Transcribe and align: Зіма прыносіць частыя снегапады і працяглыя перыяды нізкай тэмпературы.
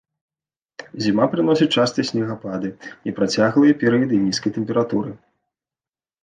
Зіма 1.07 1.25
прыносіць 1.33 1.67
частыя 1.83 2.05
снегапады 2.11 2.71
і 3.11 3.13
працяглыя 3.19 3.77
перыяды 3.85 4.15
нізкай 4.25 4.51
тэмпературы. 4.57 5.11